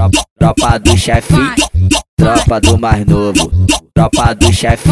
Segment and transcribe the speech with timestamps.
[0.00, 1.34] Tropa, tropa do chefe,
[2.16, 3.52] tropa do mais novo.
[3.94, 4.88] Tropa do chefe,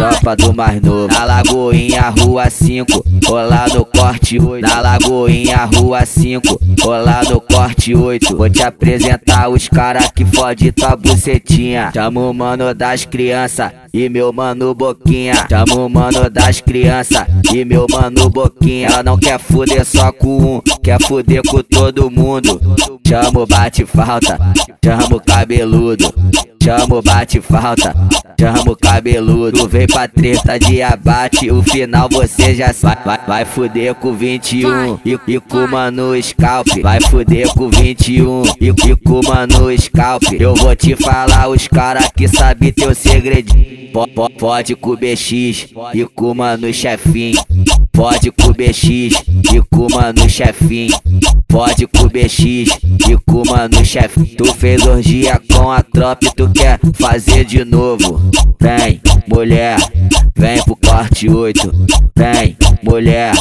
[0.00, 1.12] tropa do mais novo.
[1.12, 4.66] Na Lagoinha, rua 5, lá no corte 8.
[4.66, 8.34] Na Lagoinha, rua 5, lá no corte 8.
[8.34, 11.90] Vou te apresentar os cara que fode tua bucetinha.
[11.92, 15.46] Chama o mano das crianças e meu mano Boquinha.
[15.48, 18.88] Chama o mano das crianças e meu mano Boquinha.
[18.88, 22.58] Ela não quer fuder só com um, quer fuder com todo mundo.
[23.06, 24.38] Chama o bate falta,
[24.82, 26.10] chama o cabeludo.
[26.62, 27.94] Chama o bate falta,
[28.38, 29.66] chama o cabeludo.
[29.66, 33.02] Vem pra treta de abate, o final você já sabe.
[33.04, 36.68] Vai, vai fuder com 21 e, e com mano scalp.
[36.82, 40.22] Vai fuder com 21 e, e com mano scalp.
[40.38, 43.90] Eu vou te falar os cara que sabe teu segredinho.
[44.38, 47.42] Pode com BX e com mano chefinho.
[48.00, 48.86] Pode com BX
[49.52, 50.98] e com mano chefinho.
[51.46, 54.24] Pode com BX e com mano chefe.
[54.36, 58.18] Tu fez orgia com a tropa e tu quer fazer de novo.
[58.58, 59.76] Vem, mulher,
[60.34, 61.70] vem pro corte 8.
[62.16, 63.34] Vem, mulher,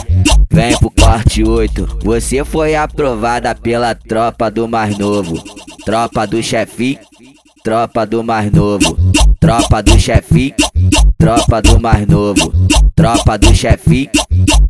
[0.52, 2.00] vem pro corte 8.
[2.04, 5.42] Você foi aprovada pela tropa do mais novo.
[5.86, 7.00] Tropa do chefe,
[7.64, 8.98] tropa do mais novo.
[9.40, 10.54] Tropa do chefe,
[11.18, 12.52] tropa do mais novo.
[12.94, 14.10] Tropa do chefe,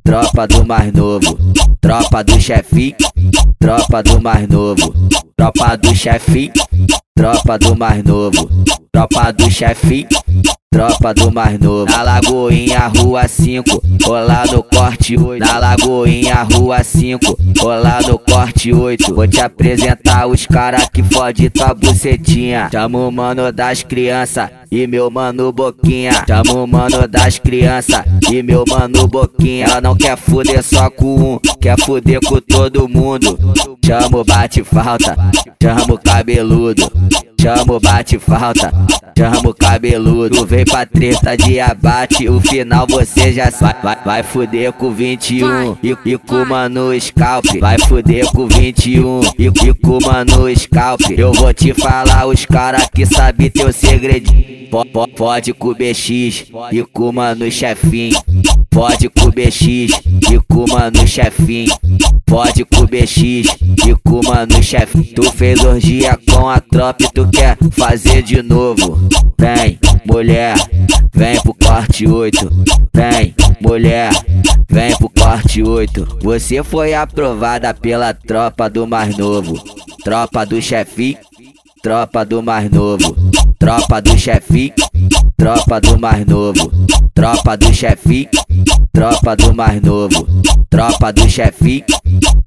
[0.10, 1.38] tropa do mais novo.
[1.80, 2.96] Tropa do chefe,
[3.60, 4.92] tropa do mais novo.
[5.38, 6.52] Tropa do chefe,
[7.16, 8.50] tropa do mais novo.
[8.92, 10.08] Tropa do chefe,
[10.74, 11.86] tropa do mais novo.
[11.92, 15.46] Na Lagoinha, rua 5, lá no corte 8.
[15.46, 19.14] Na Lagoinha, rua 5, lá no corte 8.
[19.14, 22.68] Vou te apresentar os cara que fode tua bucetinha.
[22.72, 26.24] Chama o mano das crianças e meu mano Boquinha.
[26.28, 29.66] Chama o mano das crianças e meu mano Boquinha.
[29.66, 33.38] Ela não quer fuder só com um, quer fuder com todo mundo.
[33.86, 35.18] Chama o bate falta,
[35.62, 36.92] chama o cabeludo.
[37.40, 38.70] Chama o bate falta,
[39.18, 40.46] chama o cabeludo.
[40.46, 43.80] Vem pra treta de abate, o final você já sabe.
[43.82, 47.46] Vai, vai fuder com 21 e, e com mano scalp.
[47.62, 51.00] Vai fuder com 21 e, e com mano scalp.
[51.18, 54.68] Eu vou te falar os cara que sabe teu segredinho.
[55.16, 58.22] Pode com BX e com mano chefinho.
[58.70, 61.74] Pode com BX e com mano chefinho.
[62.30, 65.04] Pode com BX e com mano chefe.
[65.16, 69.00] Tu fez orgia com a tropa e tu quer fazer de novo.
[69.38, 70.56] Vem, mulher,
[71.14, 72.50] vem pro corte 8.
[72.94, 74.12] Vem, mulher,
[74.70, 76.20] vem pro corte 8.
[76.22, 79.56] Você foi aprovada pela tropa do mais novo.
[80.04, 81.18] Tropa do chefe,
[81.82, 83.16] tropa do mais novo.
[83.58, 84.72] Tropa do chefe,
[85.36, 86.72] tropa do mais novo.
[87.14, 88.30] Tropa do chefe,
[88.92, 90.28] tropa do mais novo.
[90.70, 91.84] Tropa do chefe,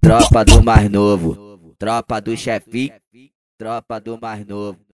[0.01, 1.75] tropa do mais novo.
[1.79, 2.93] Tropa do chefe,
[3.59, 4.79] tropa do mais novo.